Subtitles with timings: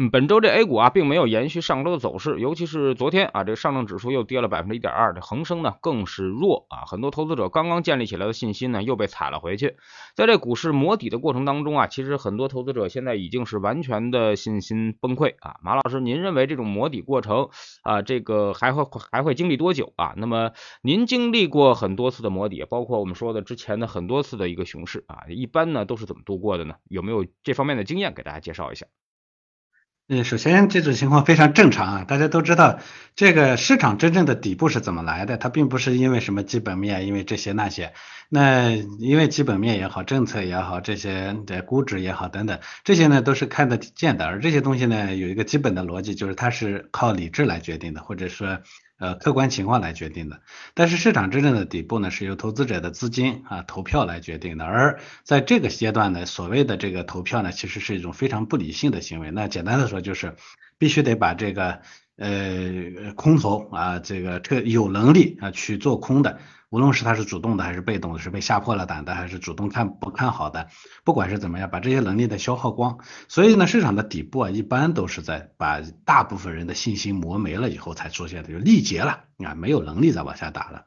[0.00, 9.74] 嗯，本周这 A 股啊，并没有延续上周的走势，尤其是昨天啊，这上证指数又跌了百分之一点二，这恒生呢更是弱啊，很多投资者刚刚建立起来的信心呢又被踩了回去。
[10.14, 15.56] 在这股市磨底的过程当中啊，其实很多投资者现在已经是完全的信心崩溃啊。
[15.64, 17.48] 马老师，您认为这种磨底过程
[17.82, 20.14] 啊，这个还会还会经历多久啊？
[20.16, 26.76] 那么您经历过很多次的磨底，包括我们说的之前的很多次的一个熊市啊，一般呢都是怎么度过的呢？
[26.88, 28.86] 有没有这方面的经验给大家介绍一下？
[30.10, 32.78] 嗯，首先这种情况非常正常啊，大家都知道
[33.14, 37.92] 这个市场真正的底部是怎么来的，它并不是因为什么基本面，因为这些那些，
[38.30, 48.60] 那因为基本面也好，政策也好，这些的估值也好等等，这些呢都是看得见的，而这些东西呢有一个基本的逻辑，就是它是靠理智来决定的，或者说。
[48.98, 50.40] 呃，客观情况来决定的，
[50.74, 54.64] 但是市场真正的底部呢，是由投资者的资金啊投票来决定的。
[54.64, 59.30] 而在这个阶段呢，所谓的这个投票呢，其实是一种非常不理性的行为。
[59.30, 60.34] 那简单的说，就是
[60.78, 61.80] 必须得把这个
[62.16, 66.40] 呃空头啊，这个这有能力啊去做空的。
[66.70, 70.68] 无论是他是主动的还是被动的，是被吓破了胆的还是主动看不看好的，
[71.02, 72.98] 不管是怎么样，把这些能力的消耗光。
[73.28, 80.84] 所以呢，市场的底部啊，一般都是在把大部分人的信心磨没了以后才出现的，就力竭了啊，没有能力再往下打了。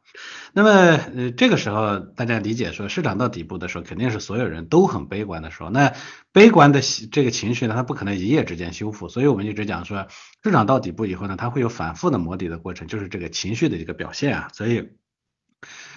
[0.54, 0.70] 那么
[1.16, 5.72] 呃，这个时候大家理解说，市场到底部的时候，肯定是所有人都很悲观的时候。
[5.72, 5.94] 那
[6.32, 9.10] 悲观的这个情绪呢，它不可能一夜之间修复。
[9.10, 10.06] 所以我们一直讲说，
[10.44, 14.50] 市场到底部以后呢，它会有反复的磨底的过程，就是这个情绪的一个表现啊。
[14.54, 15.01] 所以。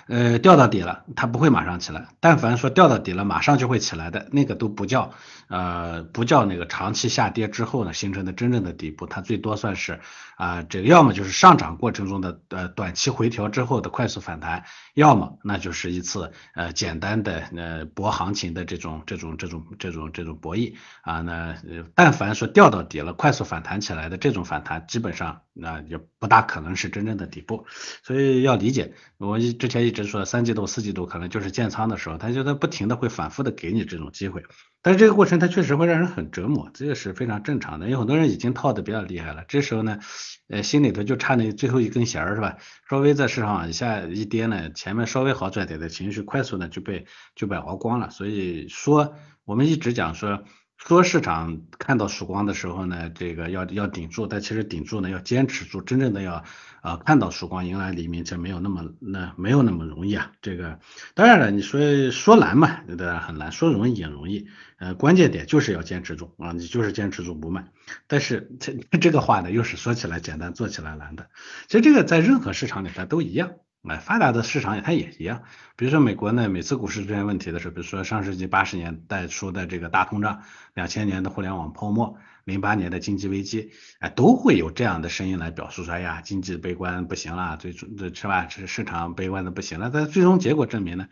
[0.06, 2.08] 呃，掉到底了，它不会马上起来。
[2.20, 5.12] 但凡说掉到底了，马上就会起来的那个都不叫，
[5.48, 10.00] 呃，不叫那个长期下跌之后呢形成的真正的底部，它最多算是
[10.36, 21.20] 啊，这个要么就是上涨过程中的呃短期回调之后的快速反弹，要么那就是一次呃简单的呃博行情的这种这种这种这种这种博弈啊。
[21.20, 21.55] 那
[21.95, 27.67] 但凡说掉到底了，快速反弹起来的这种反弹，基本上那也不大可能是真正的底部。
[28.02, 29.96] 所以要理解，我之前一。
[29.96, 34.42] 就是说三季度、四季度可能就是建仓的时候，他就在不停的会反复的给你这种机会，
[34.82, 37.88] 但是这个过程它确实会让人很折磨，这个是非常正常的。
[37.88, 40.00] 有很多人已经套的比较厉害了，这时候呢，
[40.48, 42.56] 呃，心里头就差那最后一根弦儿是吧？
[42.90, 47.06] 稍微在市场往下一跌呢，前面稍微好转点的情绪快速呢就被
[47.36, 48.10] 就被熬光了。
[48.10, 50.42] 所以说我们一直讲说。
[50.77, 56.45] 说市场看到曙光的时候呢，这个要要顶住，但其实顶住呢要坚持住，真正的要
[56.83, 60.33] 啊看到曙光，迎来黎明，这没有那么那没有那么容易啊。
[60.42, 60.79] 这个
[61.14, 64.46] 当然了，你说说难嘛，当然很难；说容易也容易。
[64.77, 67.68] 呃，关键点就是要坚持住啊，你就是坚持住不卖。
[68.07, 71.30] 但是这这个话呢，又是说起来简单，做起来难的。
[71.68, 73.52] 其实这个在任何市场里边都一样。
[73.86, 75.42] 哎，发达的市场它也一样，
[75.77, 88.48] 比如说美国呢，每次股市出现问题的时候，比如说上世纪八十年代初的这个大通胀，两千年的互联网泡沫，零八年的经济危机，哎，都会有这样的声音来表述说，哎呀，经济悲观不行了，最终这是吧？
[88.48, 91.08] 是市场悲观的不行了，但最终结果证明呢，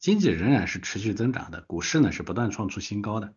[0.00, 3.34] 经济仍然是持续增长的，股市呢是不断创出新高的。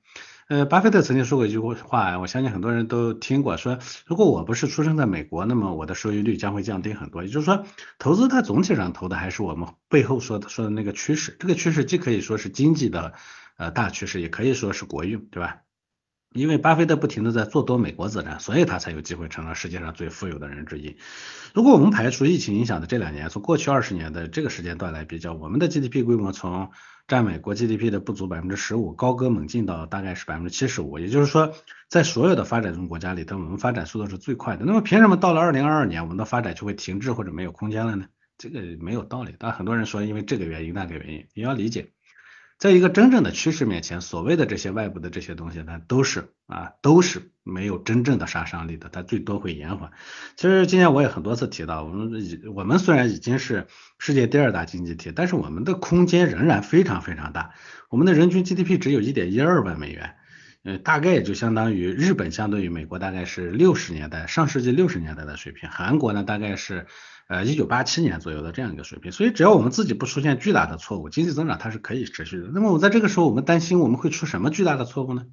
[0.47, 7.23] 呃，巴菲特曾经说过一句话，我相信很多人都听过，说如果我不是出生在美国，那么我的收益率将会降低很多。
[7.23, 7.65] 也就是说，
[7.99, 13.13] 投资它总体上投的还是我们背后说的说的那个趋势，这个趋势既可以说是经济的
[13.57, 15.61] 呃大趋势，也可以说是国运，对吧？
[16.33, 20.95] 因为巴菲特不停的在做多美国资产，所以他才有机会成了世界上最富有的人之一。
[21.53, 26.71] 如果我们排除疫情影响的这两年，从过去二十年的这个时间段来比较，我们的 GDP 规模从
[27.05, 30.97] 占美国 GDP 的不足百分之十五，高歌猛进到大概是百分之七十五。
[30.99, 31.53] 也就是说，
[31.89, 34.63] 在所有的发展中国家里头，我们发展速度是最快的。
[34.63, 38.05] 那么凭什么到了二零二二年，我们的发展就会停滞或者没有空间了呢？
[38.37, 39.35] 这个没有道理。
[39.37, 41.91] 但很多人说因为这个原因那个原因，你要理解。
[42.61, 49.89] 在一个真正的趋势面前，所谓的这些外部的这些东西，它都是啊，都是没有真正的杀伤力的，它最多会延缓。
[50.35, 53.65] 其实今年我也很多次提到，我们已我们虽然已经是
[53.97, 57.55] 世界第二大经济体，但是我们的空间仍然非常非常大。
[57.89, 60.17] 我们的人均 GDP 只有一点一二万美元，
[60.63, 66.85] 呃，大概也就相当于日本相对于美国大概是六十年代上世纪六十年代的水平，韩国呢大概是。
[67.31, 72.49] 呃，一九八七年左右的这样一个水平，所以只要我们自己不出现巨大的错误，经济增长它是可以持续的。
[72.53, 75.25] 那么我在这个时候，我们担心我们会出什么巨大的错误呢？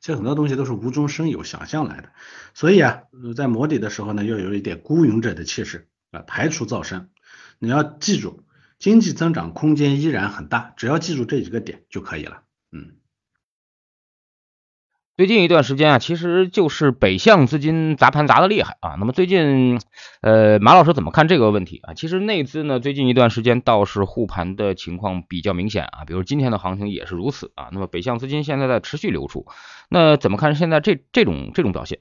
[0.00, 2.12] 其实很多东西都是无中生有、想象来的。
[2.54, 3.02] 所以啊，
[3.36, 7.10] 在摸底的时候呢，要有一点孤勇者的气势啊，排除噪声。
[7.58, 8.42] 你要记住，
[8.78, 12.40] 经济增长空间依然很大，只要记住这几个点就可以了。
[12.72, 12.92] 嗯。
[15.18, 18.94] 最近一段时间啊，其实就是北向资金砸盘砸的厉害啊。
[19.00, 19.80] 那么最近，
[20.20, 21.92] 呃，马老师怎么看这个问题啊？
[21.92, 27.70] 其实内资呢，最近一段时间倒是护盘的情况比较明显啊，比如今天的行情也是如此啊。
[27.72, 29.48] 那么北向资金现在在持续流出，
[29.88, 31.98] 那怎么看现在这这种这种表现？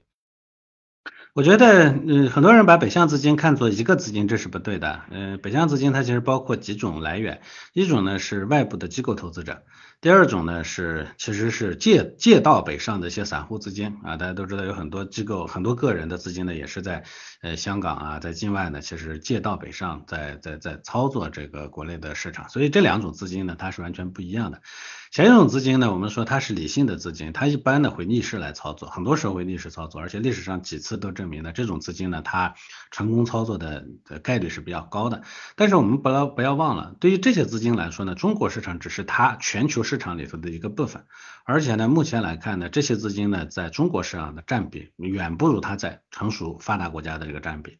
[1.33, 5.01] 我觉得，嗯，很多人把北向资金看作一个资金，这是不对的。
[5.09, 7.41] 嗯，北向资金它其实包括几种来源，
[7.73, 9.63] 一种呢是外部的机构投资者，
[9.99, 14.15] 第二种呢是其实是借借到北上的一些散户资金啊。
[14.15, 17.03] 大家都知道有很多机构、很多个人的资金呢，也是在
[17.41, 22.47] 呃香港啊，在境外呢，其实借到北上，在在在操作这个国内的市场。
[22.47, 24.61] 所以这两种资金呢，它是完全不一样的。
[25.09, 32.53] 前一种资金呢，我们说它是理性的资金，它一般呢会逆势来操作，很多时候会逆势操作，而且历史上几次都证明了这种资金呢，它
[32.91, 33.87] 成功操作的
[34.21, 35.23] 概率是比较高的。
[35.55, 41.05] 但是我们不要不要忘了，对于这些资金来说呢，中国市场只是它全球市市场里头的一个部分，
[41.43, 47.79] 而且呢，目前来看呢，这些资金呢，在中国市场的占比远不如它在成熟发达国家的这个占比，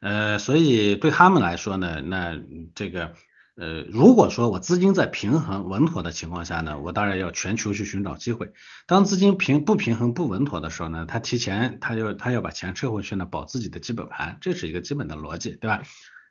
[0.00, 2.40] 呃，所以对他们来说呢，那
[2.74, 3.14] 这个。
[3.58, 8.52] 呃，如果说我资金在平衡稳妥的情况下呢，我当然要全球去寻找机会。
[8.86, 15.84] 当资金平不平衡不稳妥的时候呢，他提前他要他要把钱撤回去呢，保自己的基本盘，这是一个基本的逻辑，对吧？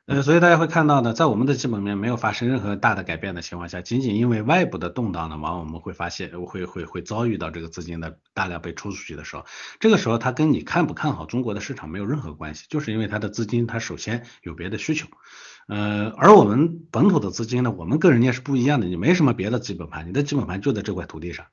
[0.07, 9.45] 呃，所以大家会看到呢，在我们的基本面没有发生任何大的改变的情况下，仅仅因为外部的动荡呢，往往我们会发现会会会遭遇到这个资金的大量被抽出去的时候，
[9.79, 15.07] 这个时候它跟你看不看好中国的市场没有任何关系，就是因为它的资金它首先有别的需求。
[15.67, 21.47] 呃，而我们本土的资金呢，我们跟人家是不一样的，你没什么别的基本盘，你的基本盘就在这块土地上，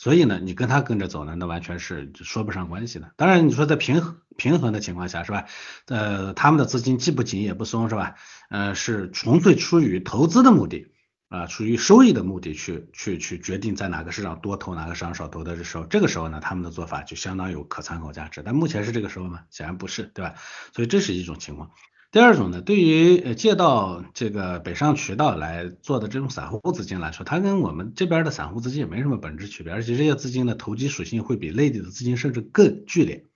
[0.00, 3.12] 所以呢，你跟他跟着走呢，那完全是说不上关系的。
[3.18, 5.44] 当然，你说在平衡平衡的情况下，是吧？
[5.88, 8.14] 呃，他们的资金既不紧也不松，是吧？
[8.48, 10.86] 呃，是纯粹出于投资的目的
[11.28, 18.42] 啊，出于收益的目的去去去决定在哪个市场多投，哪个市场少投的时候，这个时候呢，他们的做法就相当有可参考价值。
[18.42, 19.40] 但目前是这个时候吗？
[19.50, 20.34] 显然不是，对吧？
[20.74, 21.72] 所以这是一种情况。
[22.12, 33.29] 第二种呢，对于呃借到这个北上渠道来做的这种散户资金来说，它跟我们这边的散户资金也没什么本质区别，而且这些资金的投机属性会比内地的资金甚至更剧烈。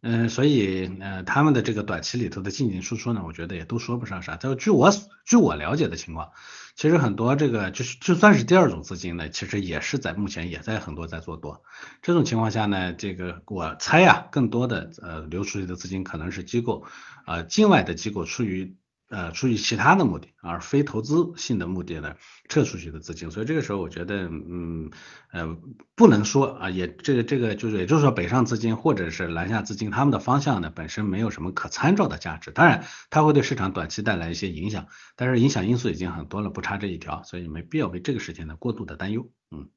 [0.00, 4.36] 嗯，所以呃他们的这个短期里头的进进出出呢，我觉得也都说不上啥。
[4.36, 4.90] 就据我
[5.24, 6.30] 据我了解的情况，
[6.76, 11.62] 其实很多这个就是就算是第二种资金呢，其实也是在目前也在很多在做多。
[12.00, 16.84] 这种情况下呢，这个我猜呀，更多的呃流出去的资金可能是机构。
[17.26, 18.76] 呃，境外的机构出于
[19.08, 22.14] 呃出于其他的目的，而非投资性的目的呢，
[22.48, 24.90] 撤出去的资金，所以这个时候我觉得，嗯
[25.32, 25.56] 呃，
[25.94, 39.68] 不能说啊，也这个这个就是也就是说，北上资金或者是南下资金，他们的方向呢本身没有什么可参照的价值，当然它会对市场短期带来一些影响，但是影响因素已经很多了，不差这一条，所以没必要为这个事情呢过度的担忧，嗯。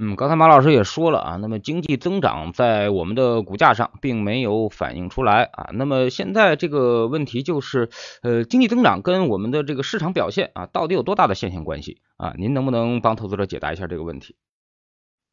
[0.00, 5.70] 嗯，刚才马老师也说了啊，那么经济增长在我们的股价上并没有反映出来啊。
[5.72, 7.90] 那么现在这个问题就是，
[8.22, 12.32] 呃，经济增长跟我们的这个市场表现啊，到底有多大的线性关系啊？
[12.38, 14.36] 您能不能帮投资者解答一下这个问题？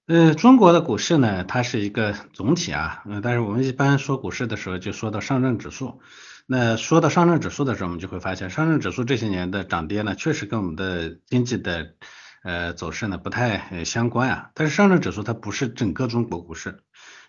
[0.07, 5.99] 呃，中国的股市呢，它是一个总体啊，嗯，但是我们一般说股市的时候就说到上证指数。
[6.47, 11.93] 那说到上证指数的时候，我们就会发现，上证指数这些年的涨跌呢，确实跟我们的经济的。
[12.45, 16.83] 呃，走势呢不太相关啊，但是上证指数它不是整个中国股市，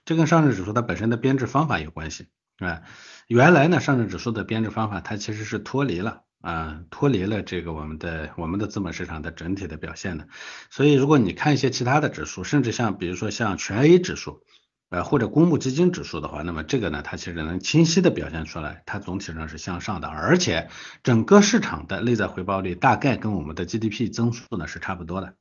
[0.05, 2.83] 这跟上证指数它本身的编制方法有关系啊。
[3.27, 10.29] 原来呢，上证指数的编制方法它其实是脱离了啊，脱离了这个我们的我们的资本市场的整体的表现的。
[10.69, 14.43] 所以如果你看一些其他的指数，甚至像比如说像全 A 指数。
[14.97, 20.71] 呃，或者公募基金指数的话，那么这个呢，它其实能清晰的表现出来，它总体上是向上的，而且
[21.03, 25.35] 整个市场的内在回报率大概跟我们的 GDP 增速呢是差不多的。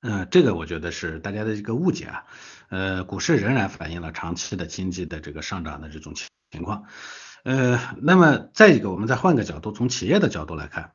[0.00, 2.24] 嗯，这个我觉得是大家的一个误解啊。
[2.70, 6.86] 呃，股市仍然反映了长期的经济的这个上涨的这种情情况。
[7.44, 10.90] 呃，那么再一个，我们再换个角度，从企业的角度来看。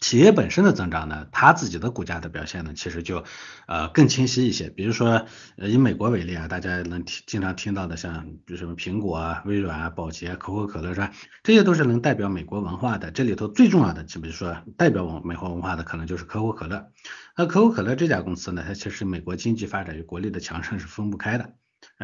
[0.00, 3.24] 企业本身的增长呢，它自己的股价的表现呢，其实就
[3.66, 4.68] 呃更清晰一些。
[4.68, 11.12] 比如说，呃以美国为例啊，大家能听经常听到的，像比如什么苹果啊、微软啊、宝洁、可口可乐是吧？
[11.42, 13.10] 这些都是能代表美国文化的。
[13.10, 16.90] 这里头最重要的，就比如说代表文美国文化的，可能就是可口可乐。
[17.36, 21.54] 那可口可乐这家公司呢，它其实美国经济发展与国力的强盛是分不开的。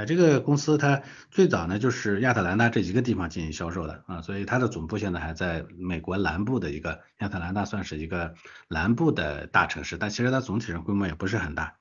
[0.01, 8.35] 啊，这个公司它最早呢就是亚特兰大这一个地方进行销售的啊，所以它的总部现在还在美国南部的一个亚特兰大，算是一个
[8.69, 11.75] 南部的大城市，但其实它总体上规模也不是很大。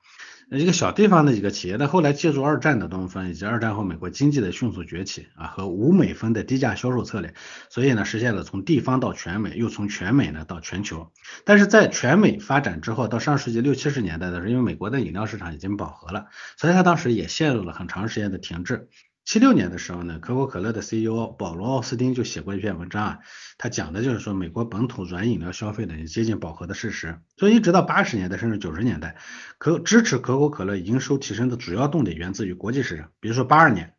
[0.58, 7.32] 一个小地方的一个企业，但后来借助二战的东风以及二战后美国经济的迅速崛起啊和五美分的低价销售策略，
[7.68, 11.12] 所以呢实现了从地方到全美，又从全美呢到全球。
[11.44, 16.26] 但是在全美发展之后，到上世纪六七十年代的时候，因为美国的饮料市场已经饱和了，
[16.56, 18.88] 所以他当时也陷入了很长时间的停滞。
[19.30, 23.18] 七六年的时候呢，可口可乐的 CEO 保罗奥斯汀就写过一篇文章啊，
[23.58, 27.20] 他讲的就是说美国本土软饮料消费的接近饱和的事实。
[27.36, 29.14] 所以一直到八十年代甚至九十年代，
[29.56, 33.12] 可支持可口可乐营收提升的主要动力源自于国际市场。
[33.20, 33.94] 比如说八二年，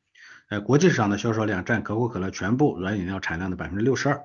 [0.49, 4.21] 呃，国际市场的销售量占可口可乐全部软饮料产量的百分之六十二。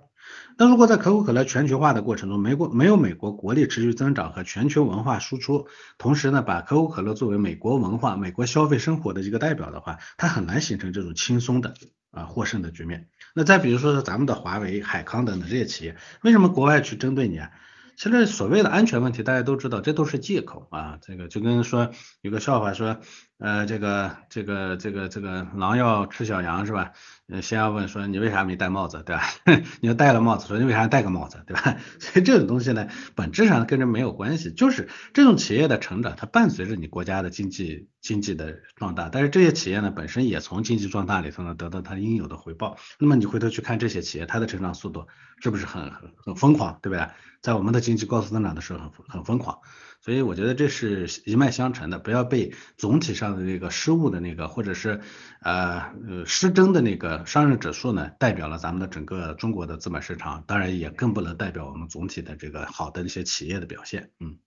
[0.59, 5.69] 那如果在可口可乐全球化的过程中，美国没有美国国力持续增长和全球文化输出，
[5.99, 11.75] 同时呢，把可口可乐作为美国文化、美国消费生活的一个代表的话，它很难形成这种轻松的
[12.11, 13.09] 啊获胜的局面。
[13.35, 17.51] 那再比如说是咱们的华为、海康等等这些企业，为什么国外去针对你啊？
[17.99, 20.99] 其实所谓的安全问题，大家都知道，这都是借口啊。
[21.01, 22.99] 这个就跟说有个笑话说，
[23.39, 26.93] 呃，这个这个这个这个狼要吃小羊是吧？
[27.29, 29.23] 呃，先要问说你为啥没戴帽子，对吧？
[29.83, 31.77] 你要戴了帽子，说你为啥戴个帽子，对吧？
[31.99, 42.77] 所以这种东西呢，本质上跟这没有关系，就是这种企业的成长，它伴随着你国家的经济经济的壮大，但是这些企业呢，本身也从经济壮大里头呢得到它应有的回报。
[43.01, 45.09] 那么你回头去看这些企业，它的成长速度
[45.43, 47.09] 是不是很很很疯狂，对不对？
[47.43, 49.59] 在我们的经济高速增长的时候很很疯狂。
[50.01, 55.01] 所以我觉得这是一脉相承的，不要被总体上的那个失误的那个，或者是
[55.41, 64.39] 呃呃失真的那个上证指数呢，代表了咱们的整个中国的资本市场，当然也更不能代表我们总体的这个好的一些企业的表现，嗯。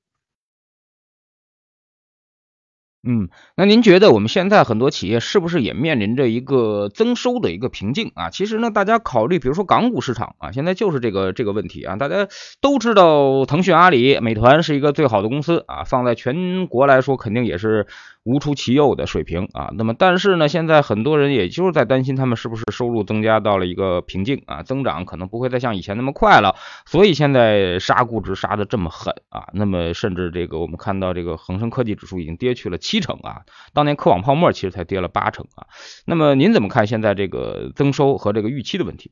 [3.02, 8.30] 嗯，那您觉得我们现在很多企业是不是也面临着一个增收的一个瓶颈啊？
[8.30, 11.96] 其实呢，大家考虑，比如说港股市场啊，现在就是这个这个问题啊。
[11.96, 12.28] 大家
[12.60, 17.88] 都知道，腾讯、阿里、美团是一个最好的公司啊，放在全国来说，肯定也是。
[18.30, 26.56] 无出其右的水平啊，那么但是呢，现在很多人也就是在担心他们是不是收入增加到了一个瓶颈啊，增长可能不会再像以前那么快了，
[26.86, 33.42] 所以现在杀估值杀的这么狠啊，那么甚至这个我们看到这个恒生科技指数已经跌去了七成啊，
[33.74, 35.66] 当年科网泡沫其实才跌了八成啊，
[36.06, 39.12] 那么您怎么看现在这个增收和这个预期的问题？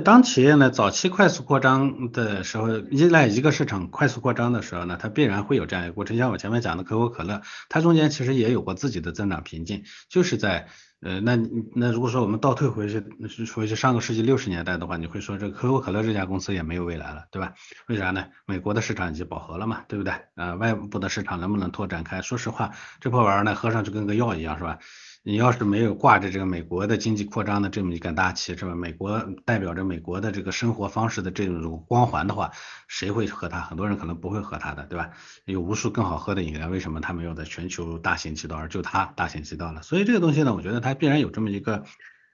[0.00, 6.16] 当企业呢早期快速扩张的时候，依赖一个市场快速扩张的时候呢，它必然会有这样一个过程。
[6.16, 10.68] 像我前面讲的可口可乐，它中间其实也有过自己的增长瓶颈，就是在
[11.00, 11.38] 呃，那
[11.76, 13.00] 那如果说我们倒退回去，
[13.54, 17.54] 回去上个世纪六十年代的话，你会说这可口可乐这家公司也没有未来了，对吧？
[17.86, 18.26] 为啥呢？
[18.46, 20.12] 美国的市场已经饱和了嘛，对不对？
[20.34, 22.20] 啊，外部的市场能不能拓展开？
[22.20, 24.78] 说实话，这破玩意儿呢，喝上去跟个药一样，是吧？
[25.24, 28.74] 你要是没有挂着这个美国的经济扩张的这么一杆大旗，是吧？
[28.74, 32.52] 美国代表着美国的这个生活方式的这种光环的话，
[32.86, 33.60] 谁会喝它？
[33.60, 35.10] 很多人可能不会喝它的，对吧？
[35.44, 39.82] 有无数更好喝的饮料，为什么它没有在全球大行其道，而就它大行其道了？
[39.82, 41.84] 所以这个东西呢，我觉得它必然有这么一个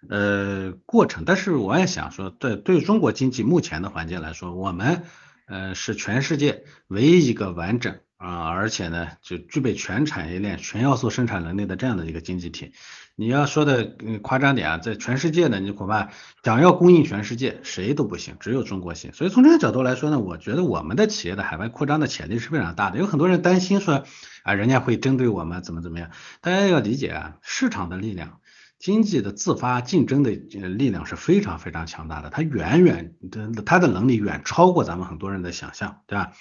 [0.09, 1.25] 呃过程。
[1.25, 5.03] 但是我也想说，对对中国经济目前的环境来说，我们
[5.47, 7.99] 呃是全世界唯一一个完整。
[8.25, 12.73] 啊，而且呢，就具备全产业链、全要素生产能力的这样的一个经济体。
[13.17, 16.09] 你要说的嗯夸张点啊，在全世界呢，你恐怕
[16.43, 19.13] 想要供应全世界，谁都不行，只有中国行。
[19.13, 22.99] 所以从这个角度来说呢，我觉得我们的企业的海外扩张的潜力是非常大的。
[22.99, 24.05] 有很多人担心说
[24.43, 26.09] 啊，人家会针对我们怎么怎么样。
[26.41, 28.41] 大家要理解啊，市场的力量、
[28.79, 36.33] 经济的自发竞争的力量是非常非常强大的，它远远的它的能力远超过咱们很多人的想象，对吧？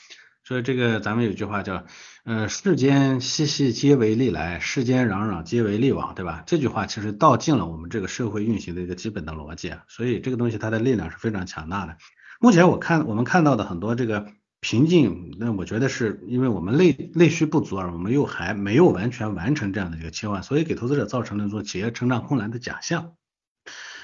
[0.45, 1.85] 所以这个咱们有句话叫，
[2.25, 6.43] 呃，世间熙熙皆为利来，世间攘攘皆为利往，对吧？
[6.45, 9.83] 这句话其实道尽了我们这个社会运行的一个基本的逻辑啊。
[9.88, 11.95] 所以这个东西它的力量是非常强大的。
[12.41, 14.27] 目前我看我们看到的很多这个
[14.59, 23.13] 瓶颈，那我觉得是因为我们内内需不足，而我们又还没有完全完成这样的一个切换，所以给投资者造成了一种企业成长困难的假象。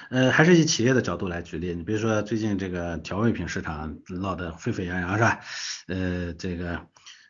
[0.09, 5.39] 呃，还是以企业的角度来举例，你比如说最近这个调味品市场闹得沸沸扬扬，是吧？
[5.87, 6.81] 呃，这个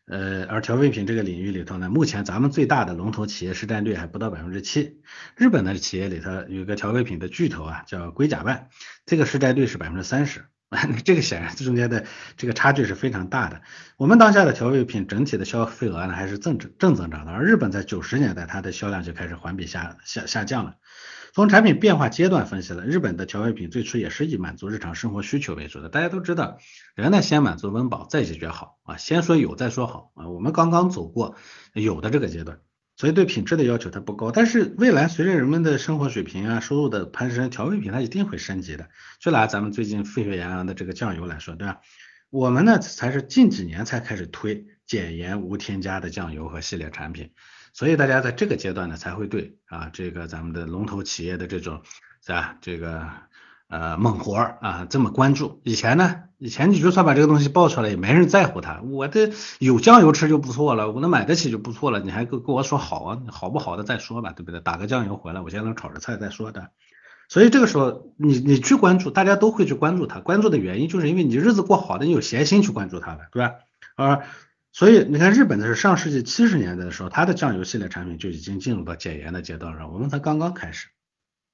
[0.07, 5.01] 呃，而调味品这个领域里头呢，目前咱们最大的龙头企业市占率还不到百分之七。
[5.35, 8.69] 日本的企业里头有个调味品的巨头啊，叫龟甲万，
[9.05, 10.45] 这个市占率是百分之三十，
[11.03, 12.05] 这个显然这中间的
[12.37, 13.61] 这个差距是非常大的。
[13.97, 20.75] 我们当下的调味品整体的消费额呢还是正正增长的，而日本在九十年代它的销量就开始环比下下下降了。
[21.33, 25.89] 从产品变化阶段分析了，日本的调味品最初也是以满足日常生活需求为主的。
[25.89, 26.57] 大家都知道，
[26.95, 30.29] 人呢先满足温饱，再解决好啊，先说有再说好啊。
[30.29, 31.35] 我们刚刚走过
[31.73, 32.59] 有的这个阶段，
[32.97, 34.31] 所以对品质的要求它不高。
[34.31, 38.89] 但是未来随着人们的生活水平啊、收入的攀升，调味品它一定会升级的。
[39.19, 41.81] 就拿咱们最近沸沸扬扬的这个酱油来说，对吧？
[42.29, 44.65] 我们呢才是近几年才开始推。
[44.89, 47.29] 减盐无添加的酱油和系列产品。
[47.79, 51.81] 所以大家在这个阶段呢，才会对啊这个咱们的龙头企业的这种
[52.21, 53.07] 是吧这个
[53.69, 55.61] 呃猛活啊这么关注。
[55.63, 58.81] 以前呢，以前你就算把这个东西爆出来，也没人在乎它。
[58.81, 62.01] 我这有酱油吃就不错了，我能买得起就不错了。
[62.01, 64.59] 你还跟跟我说好啊，好不好的再说吧，对不对？
[64.59, 66.71] 打个酱油回来，我先能炒着菜再说的。
[67.29, 70.19] 所以这个时候，你你去关注，大家都会去关注它。
[70.19, 73.53] 关注的原因就是因为你日子过好的，你有闲心去关注它了，对吧？
[73.95, 74.25] 而
[74.71, 79.89] 所以你看，日本的是上世纪七十年代的时候，它的酱油系列产品就已经进入到减盐的阶段了。
[79.89, 80.87] 我们才刚刚开始。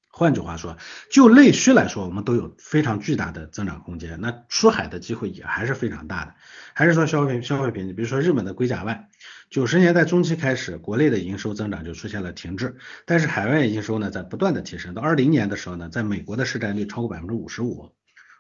[0.09, 0.77] 换句话说，
[1.11, 4.19] 就内需来说，我们都有非常巨大的增长空间。
[4.21, 6.35] 那出海的机会也还是非常大的。
[6.73, 9.09] 还是说消费品消费品，你比如说日本的龟甲万，
[9.49, 14.93] 九十年代中期开始，国内的营收增长就出现了停滞，但是海外营收呢在不断的提升。
[14.93, 17.91] 到二零年的时候呢，在美国的市占率超过百分之五十五。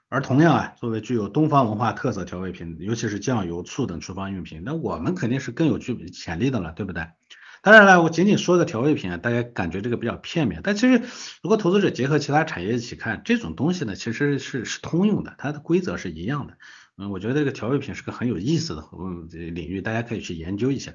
[0.09, 7.07] 而同样啊，作为具有东方文化特色调味品，尤其是酱油、醋等厨房用品，那我们肯定是更有具潜力的了，对不对？
[7.63, 10.61] 当然了，我仅仅说个调味品啊，大家感觉这个比较片面。
[10.63, 11.01] 但其实，
[11.41, 16.53] 如果投资者结合其他产业一起看，这种东西呢，其实是是通用的，它的规则是一样的。
[16.97, 20.93] 嗯，我觉得这个调味品是个很有意思的嗯领域，大家可以去研究一下。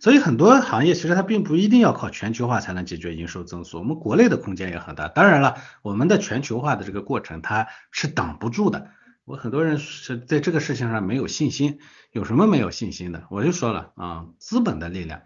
[0.00, 5.08] 所以很多行业其实它并不一定要靠全球化才能解决营收增速，我们国内的空间也很大。
[5.08, 8.90] 当然了，我们的全球化的这个过程它是挡不住的。
[9.24, 11.78] 我很多人是在这个事情上没有信心，
[12.12, 13.26] 有什么没有信心的？
[13.30, 15.22] 我就说了啊，资本的力量。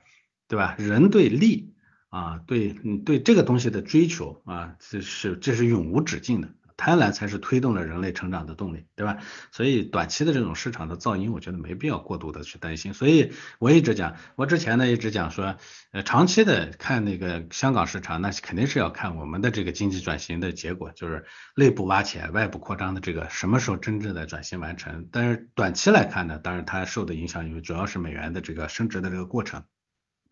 [0.49, 0.75] 对吧？
[0.79, 1.75] 人对利
[2.09, 6.49] 啊，对，嗯，对这个东西的追求啊，这是这是永无止境的。
[6.81, 9.19] 贪婪才是推动了人类成长的动力，对吧？
[9.53, 12.95] 所以短期的这种市场的噪音，我觉得没必要过度的去担心。
[12.95, 15.57] 所以我一直讲，我之前呢一直讲说，
[15.93, 25.07] 呃，长期的看那个香港市场，那肯定是要看我们的这个经济转型的结果，就是内部挖潜、外部扩张的这个什么时候真正的转型完成。
[25.13, 29.63] 但是短期来看呢，当然它受的影响，因为主要是美元的这个升值的这个过程。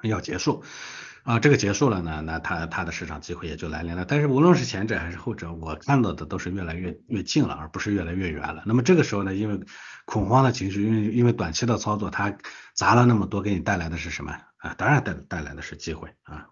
[0.03, 0.63] 要结束
[1.25, 4.05] 啊，这个结束了呢，那它它的市场机会也就来临了。
[4.05, 8.63] 但是无论是前者还是后者，我看到的都是越来越越近了，而不是越来越远了。
[8.65, 9.61] 那么这个时候呢，因为
[10.07, 12.35] 恐慌的情绪，因为因为短期的操作，它
[12.75, 14.75] 砸了那么多，给你带来的是什么啊？
[14.79, 16.47] 当然带带来的是机会啊。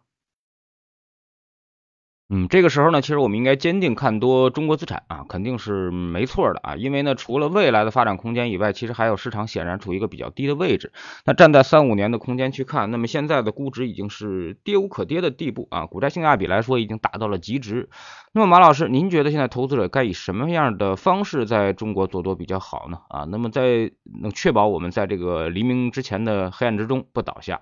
[2.29, 6.75] 嗯，这个时候呢，其实我们应该坚定看多中国资产啊，肯定是没错的啊。
[6.75, 10.93] 因为呢，除了未来的发展空间以外，其实还有市场显然处于一个比较低的位置。
[11.25, 17.91] 那站在三五年的空间去看，那么现在的估值已经是跌无可跌的地步啊，股债性价比来说已经达到了极值。
[18.33, 22.99] 那么马老师，您觉得现在投资者该以什么样的方式在中国做多比较好呢？
[23.09, 27.61] 啊，那么在能确保我们在这个黎明之前的黑暗之中不倒下？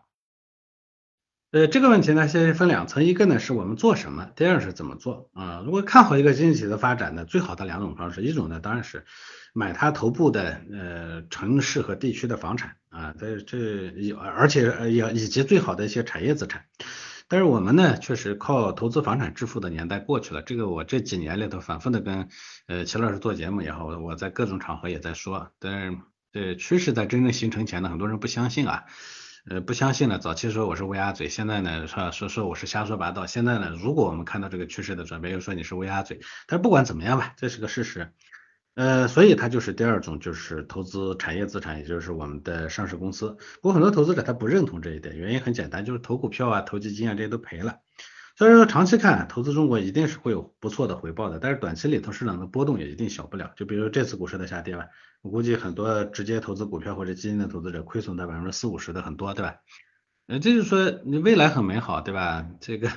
[1.55, 5.63] 呃，这个问题呢，先分两层，一个呢是我们做什么，第二是怎么做啊。
[5.65, 9.05] 如果看好一个经济体的发展呢，最好的两种方式，一种呢当然是
[9.53, 16.65] 买它头部的呃城市和地区的房产啊，这这有而且也以及最好的一些产业资产。
[17.29, 20.43] 但是我们呢，确实靠投资房产致富的年代过去了。
[20.43, 22.27] 这个我这几年里头反复的跟
[22.67, 25.99] 呃齐老师做节目也好，我在各种场合也在说，但是
[26.33, 28.87] 这趋势在真正形成前呢，很多人不相信啊。
[29.47, 30.19] 呃，不相信了。
[30.19, 33.27] 早期说我是乌鸦嘴，现在呢说说说我是瞎说八道。
[33.27, 36.19] 现在呢，如果我们看到这个趋势的转变，又说你是乌鸦嘴。
[36.47, 38.11] 但是不管怎么样吧，这是个事实。
[38.75, 43.37] 呃，所以它就是第二种，就是投资产业资产，也就是我们的上市公司。
[43.61, 47.81] 不过很多投资者他不认同这一点，原因很简单，就是投股票啊、投基金啊这些都赔了。
[48.37, 53.53] 所以说长期看，投资中国一定是会有不错的回报的，但是短期里头市场的波动也一定小不了。
[53.57, 54.87] 就比如这次股市的下跌吧，
[55.23, 59.57] 我估计很多直接投资股票或者基金的投资者亏损在百分之四五十的很多，对吧？
[60.27, 62.47] 呃，这就是说你未来很美好，对吧？
[62.59, 62.89] 这个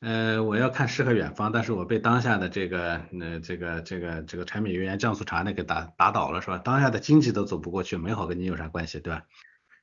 [0.00, 6.58] 呃，我要看诗和远方，但是我被当下的这个呃这个这个这个柴米油盐酱醋茶那给打打倒了，是吧？
[6.58, 9.22] 当下的经济都走不过去，美好跟你有啥关系，对吧？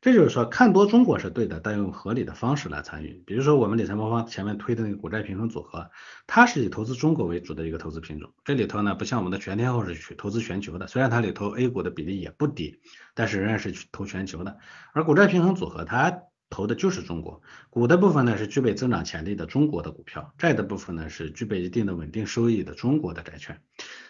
[0.01, 3.21] 这就是说，看多中国是对的，但用合理的方式来参与。
[3.23, 5.91] 比如说，我们理财魔方前面推的那个股债平衡组合，
[6.25, 8.33] 它是以投资中国为主的一个投资品种。
[8.43, 12.79] 这里头呢，不像我们的全天候是去投资全球的，虽然它里头 A 股的比例也不低，
[13.13, 14.57] 但是仍然是去投全球的。
[14.91, 23.61] 而股债平衡组合，它投的就是中国股的部分呢，是具备增长潜力的中国的股票；债的部分呢，是具备一定的稳定收益的中国的债券。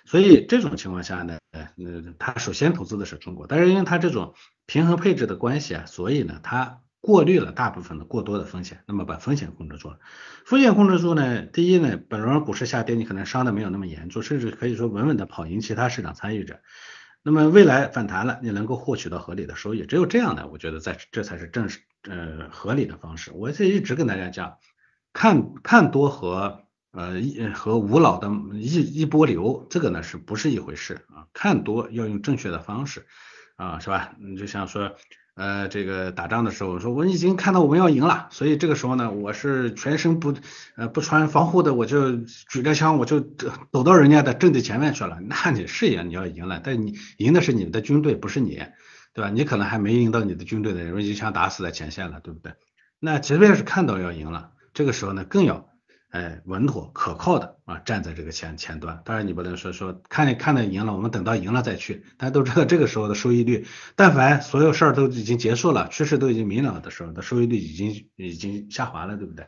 [0.05, 1.69] 所以这种情况下呢，呃，
[2.17, 4.33] 他首先投资的是中国，但是因为他这种
[4.65, 9.99] 平衡配置的关系啊，所以呢，他过滤了大部分的过多的风险，那么把风险控制住了。
[10.45, 16.61] 风险控制住呢，第一呢，本轮股市下跌，你可能伤的没有那么严重，甚至可以说稳稳的跑赢其他市场参与者。
[17.21, 23.31] 那么未来反弹了，你能够获取到合理的收益，只有这样的，我觉得在这才是正式呃合理的方式。
[23.33, 24.57] 我这一直跟大家讲，
[25.11, 26.63] 看看多和。
[26.91, 31.25] 呃，一和无脑的一一波流，这个呢是不是一回事啊？
[31.33, 33.05] 看多要用正确的方式
[33.55, 34.13] 啊，是吧？
[34.19, 34.91] 你就像说，
[35.35, 40.35] 呃，这个打仗的时候，说我已经看到我们要赢了，所以这个时候呢，我是全身不
[40.75, 43.21] 呃不穿防护的，我就举着枪，我就
[43.71, 45.17] 走到人家的阵地前面去了。
[45.21, 48.61] 那你是呀，你要赢了，但你赢的是你的军队，不是你，
[49.13, 49.29] 对吧？
[49.29, 52.51] 你可能还没赢到你的军队的人，一枪打死在前线了，对不对？
[52.99, 55.70] 那即便是看到要赢了，这个时候呢，更要。
[56.11, 59.01] 哎，稳妥可靠的啊，站在这个前前端。
[59.05, 62.05] 当然，你不能说说看你看到赢了，我们等到赢了再去。
[62.17, 69.47] 大家都知道这个时候的收益率，但凡所有事儿都已经结束了，趋势都已经明朗的时候，的收益率已经已经下滑了，对不对？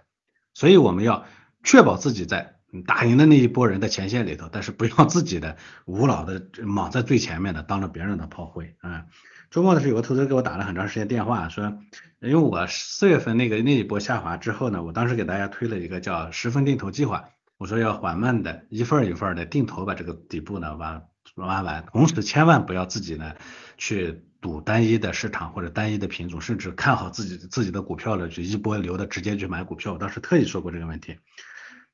[0.54, 1.26] 所以我们要
[1.63, 2.56] 确保自己在
[2.88, 9.06] 打赢的那一波人的前线里头，但是不要自己的无脑的莽在最前面的，当着别人的炮灰啊。
[9.53, 11.77] 周末的时候，有个投资人给我打了很长时间电话，说，
[12.21, 17.25] 因为我四月份那个那一波下滑之后呢，我当时给大家推了一个叫十分定投计划，
[17.59, 21.03] 我说要缓慢的一份一份的定投把这个底部呢挖
[21.35, 23.35] 挖完，同时千万不要自己呢
[23.77, 31.19] 去赌单一的市场或者单一的品种，甚至看好自己自己的股票了就一波流的直接去买股票，我当时特意说过这个问题。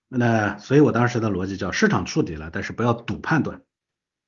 [0.08, 3.60] 那所以我当时的逻辑叫市场触底了，但是不要赌判断。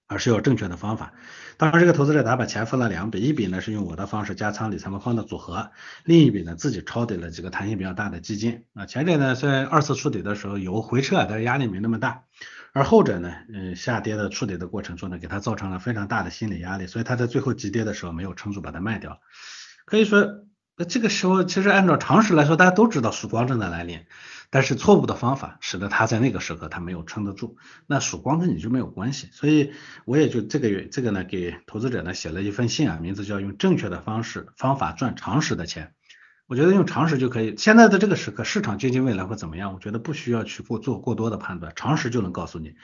[0.07, 1.13] 而是要正确的方法。
[1.57, 5.71] 当然，这个投资者他把钱分了两笔，一笔呢是用我的方式加仓理财魔方的组合，
[6.03, 8.63] 另一笔呢自己抄底了几个弹性比较大的基金。
[8.73, 12.23] 啊，前者呢在二次触底的时候有回撤，但是压力没那么大。
[12.73, 19.19] 而后者呢，嗯，下跌的触底的过程中呢，给他造成了非常大的心理压力，所以他在最后急跌的时候没有撑住，把它卖掉。
[19.85, 20.25] 可以说，
[20.77, 24.05] 那这个时候其实按照常识来说，大家都知道曙光正在来临。
[24.51, 29.71] 但是错误的方法使得他在那个时刻他没有撑得住，那曙光跟你就没有关系，所以
[30.05, 35.93] 我也就这个月这个呢给投资者呢写了一封信啊，名字叫用正确的方式方法赚常识的钱，
[36.47, 37.55] 我觉得用常识就可以。
[37.57, 42.75] 现在的这个时刻市场究竟未来会怎么样，我觉得不需要去过做过多的判断，常识就能告诉你。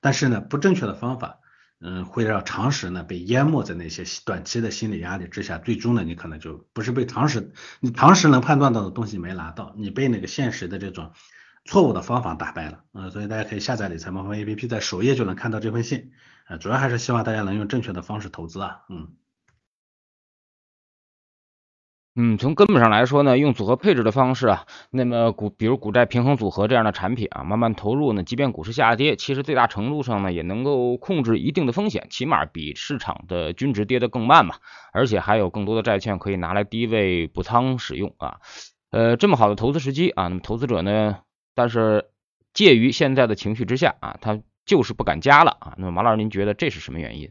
[0.00, 1.40] 但是呢不正确的方法。
[1.80, 11.12] 嗯，会让常识呢被淹没在那些短期的心理压力之下，最终呢，你可能就不是被常识，你常识能判断到的东西没拿到，你被那个现实的这种
[11.64, 12.84] 错误的方法打败了。
[12.94, 16.12] 嗯，所以大家可以下载理财魔方 APP，在首页就能看到这封信。
[16.48, 18.82] 呃，主要还是希望大家能用正确的方式投资啊。
[18.88, 19.12] 嗯。
[22.18, 34.54] 嗯，从根本上来说呢，用组合配置的方式啊，那么股比如股债平衡组合这样的产品啊，慢慢投入呢，即便股市下跌，其实最大程度上呢，也能够控制一定的风险，起码比市场的均值跌得更慢嘛，
[34.94, 38.38] 而且还有更多的债券可以拿来低位补仓使用啊，
[38.90, 41.18] 呃，这么好的投资时机啊，那么投资者呢，
[41.54, 42.06] 但是
[42.54, 47.30] 介于现在的情绪之下啊，他就是不敢加了啊，那么马老师您觉得这是什么原因？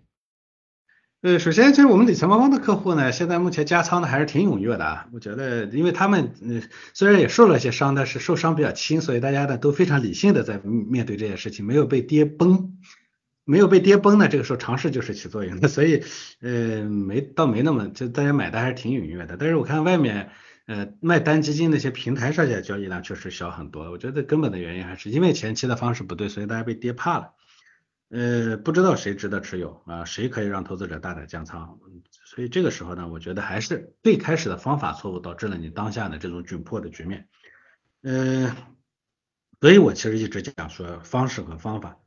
[1.26, 5.08] 呃，首先，其实我们理财魔方的客户呢，现在目前加仓的还是挺踊跃的啊。
[5.12, 6.62] 我觉得，因为他们嗯，
[6.94, 12.78] 虽然也受了些伤，但是受伤比较轻，所以大家呢都非常理性的在面对这件事情，没有被跌崩，
[13.44, 14.28] 没有被跌崩呢。
[14.28, 16.04] 这个时候尝试就是起作用的，所以
[16.42, 19.36] 呃，没倒没那么，就大家买的还是挺踊跃的。
[19.36, 20.30] 但是我看外面
[20.68, 23.90] 呃卖单基金那些平台上下交易量确实小很多。
[23.90, 27.32] 我觉得根本的原因还是因为前期的方式不对，所以大家被跌怕了。
[28.10, 30.06] 呃，不知道谁值得持有啊？
[30.06, 31.80] 谁可以让投资者大胆降仓？
[32.12, 37.28] 所以这个时候呢，我觉得还是最开始的方法错误导致了你当下的这种窘迫的局面。
[38.04, 38.56] 呃，
[39.60, 41.98] 所以我其实一直讲说方式和方法。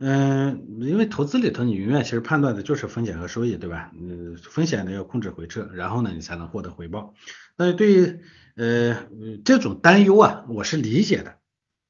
[0.00, 3.92] 嗯，因为投资里头你永远其实判断的就是风险和收益，对吧？
[3.98, 7.14] 嗯，风险呢要控制回撤，然后呢你才能获得回报。
[7.56, 8.20] 那对于
[8.56, 9.06] 呃
[9.44, 11.38] 这种担忧啊，我是理解的。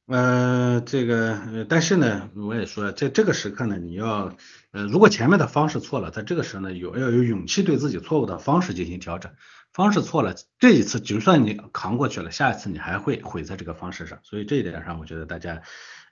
[0.08, 4.34] 呃，这个，但是呢，我也说，在这个时刻呢，你要，
[4.72, 9.30] 呃，如果前面的方式错了，在这个时候呢，有要有勇气对自己错误的方式进行调整。
[9.74, 14.18] 方式错了，这一次就算你扛过去了，下一次你还会毁在这个方式上。
[14.22, 15.60] 所以这一点上，我觉得大家，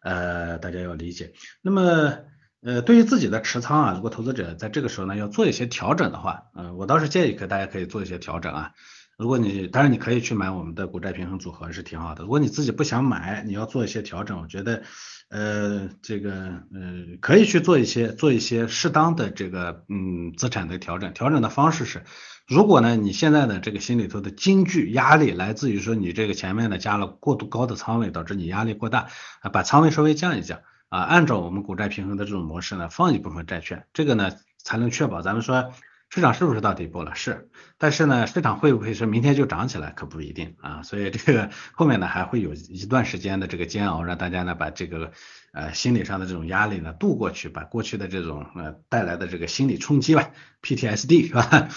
[0.02, 1.32] 呃，大家要理解。
[1.62, 2.18] 那么，
[2.60, 8.72] 呃，对于自己的持仓啊，如果投资者在这个时候呢，要做一些调整的话，嗯，我倒是建议给大家可以做一些调整啊。
[9.16, 12.24] 如果你当然你可以去买我们的股债平衡组合是挺好的。
[12.24, 14.82] 如果你自己不想买，你要做一些调整，我觉得
[15.30, 16.32] 呃这个
[16.74, 21.14] 呃可以去做一些做一些适当的这个嗯资产的调整。
[21.14, 22.04] 调整的方式是，
[22.46, 29.06] 如果呢你现在的这个心里头的惊惧压力来自于说你这个前面呢加了过度高的仓位，导致你压力过大，
[29.50, 35.72] 把仓位稍微降一降啊，按照我们股债平衡的这种模式呢放一部分债券，这个呢才能确保咱们说。
[36.16, 37.14] 市场是不是到底部了？
[37.14, 39.90] 是，但是呢，市场会不会说明天就涨起来？
[39.90, 40.82] 可不一定啊。
[40.82, 45.12] 所以这个后面呢还会有一段时间的这个煎熬，让大家呢把这个
[45.56, 50.30] 呃心理上的这种压力呢度过去，把过去的这种呃带来的这个心理冲击吧
[50.62, 51.68] ，PTSD 是吧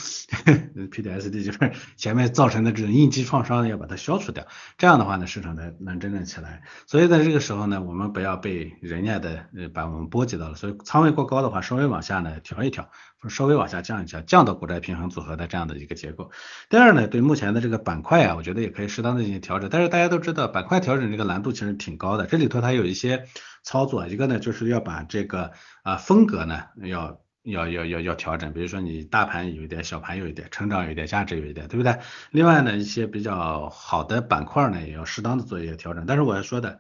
[0.92, 4.46] ？PTSD 就是前面造成的这种应激创伤要把它消除掉，
[4.78, 6.62] 这样的话呢市场才能真正起来。
[6.88, 12.90] 所以在这个时候呢，我们不要被人家的呃把我们波及到了，所以仓位过高的话，稍微往下呢调一调，
[13.30, 16.32] 稍微往下降一降，降到股债平衡组合的这样的一个结构。
[16.70, 23.26] 第二呢，对目前的这个板块啊，我觉得也可以适当的进行调整，但是大家都知道板块调整这个难度其实挺高的，这里头它有一些
[23.70, 25.52] 操作，一个呢就是要把这个
[25.84, 31.96] 啊风格呢要要要要要调整，比如说你大盘有一点，小盘有一点，成长有一点，价值有一点，对不对？
[32.32, 36.80] 另外呢，一些比较好的板块呢，也要适当的做一些调整，但是我要说的。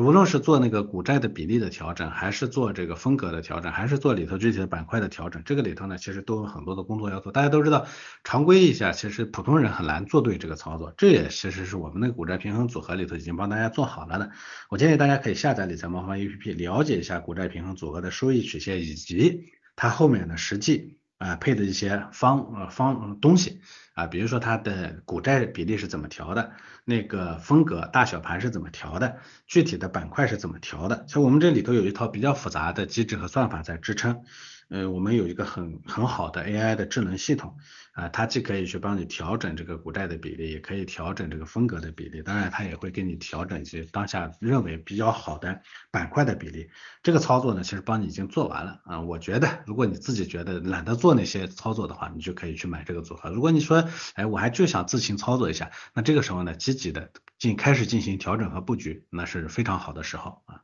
[0.00, 7.30] 无论是做那个股债的比例的调整，还是做这个风格的调整，还是做里头具体的板块的调整，这个里头呢，其实都有很多的工作要做。
[7.30, 7.86] 大家都知道，
[8.24, 10.94] 常规一下，其实普通人很难做对这个操作。
[10.96, 14.30] 这也其实是我们那个股债平衡组合里头已经帮大家做好了的。
[14.70, 19.44] 我建议大家可以下载理财魔方 APP，了解一下股债平衡组合的收益曲线以及
[19.76, 23.60] 它后面的实际啊配的一些方呃方东西。
[23.94, 26.52] 啊，比如说它的股债比例是怎么调的，
[26.86, 34.24] 那个风格大小盘是怎么调的，具体的板块是怎么调的，其实我们这里头有一套比较复杂的机制和算法在支撑。
[34.72, 37.54] 呃，我们有一个很很好的 AI 的智能系统
[37.92, 46.70] 啊，它既可以去帮你调整这个股债的比例，也可以调整这个风格的比例，当然它也会给你调整一些当下认为比较好的板块的比例。
[47.02, 48.98] 这个操作呢，其实帮你已经做完了啊。
[49.02, 53.28] 我觉得，如果你自己觉得懒得做那些操作的话，你就可以去买这个组合。
[53.28, 60.62] 如果你说，哎，我还就想自行操作一下，那这个时候呢，积极的进开始进行调整和布局，那是非常好的时候啊。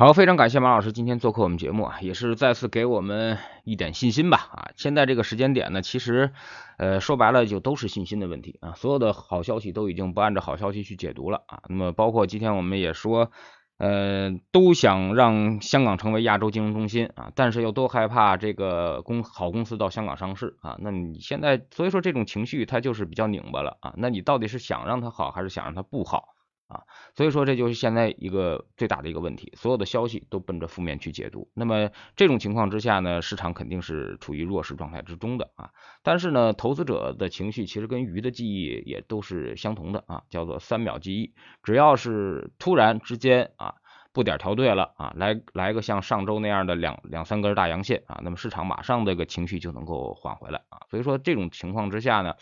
[0.00, 4.70] 好，非常感谢马老师今天做客我们节目啊，也是再次给我们一点信心吧啊。
[4.74, 6.32] 现在这个时间点呢，其实
[6.78, 8.72] 呃说白了就都是信心的问题啊。
[8.76, 11.60] 所有的好消息都已经不按照好消息去解读了啊。
[11.68, 13.30] 那么包括今天我们也说，
[13.76, 20.78] 呃都想让香港成为亚洲金融中心啊，但是又都害怕这个公好公司到香港上市啊。
[20.80, 23.92] 那你现在所以说这种情绪它就是比较拧巴了啊。
[23.98, 26.24] 那你到底是想让它好还是想让它不好？
[26.70, 26.84] 啊，
[27.16, 31.50] 所以说这就是现在一个最大的一个问题，所有的消息都奔着负面去解读。
[31.54, 35.70] 那么这种情况之下呢，市场肯定是处于弱势状态之中的啊。
[36.02, 41.34] 但是呢，投资者的情绪其实跟鱼的记忆也都是相同的啊，叫做三秒记忆。
[41.64, 43.74] 只要是突然之间啊，
[44.12, 50.78] 布点调对了啊，来来个像上周那样的两两三根大阳线啊，那么市场马上这个情绪就能够缓回来啊。
[50.90, 52.34] 所以说这种情况之下呢。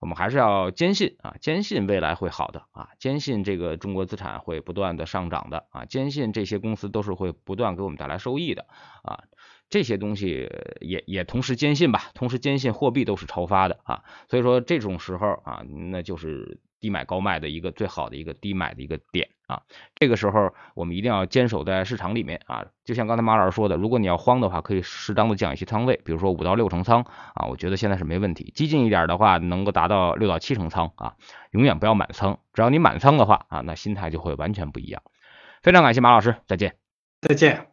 [0.00, 8.64] 我们还是要坚信啊，坚信未来会好的啊，坚信这个中国资产会不断的上涨的啊，坚信这些公司都是会不断给我们带来收益的
[9.02, 9.24] 啊，
[9.68, 10.48] 这些东西
[10.80, 16.58] 也也同时坚信吧，同时坚信货币都是超发的啊，所以说这种时候啊，那就是。
[16.80, 19.62] 低买高卖的一个最好的一个低买的一个点啊，
[19.94, 27.02] 这个时候我们一定要坚守在市场里面啊，就像刚才马老师说的，如果你要慌的话，可以适当的降一些仓位，比如说五到六成仓
[27.34, 28.52] 啊，我觉得现在是没问题。
[28.54, 31.14] 激进一点的话，能够达到六到七成仓啊，
[31.50, 35.02] 永远不要满仓，只要你满仓的话啊，那心态就会完全不一样。
[35.62, 36.76] 非常感谢马老师，再见，
[37.20, 37.69] 再见。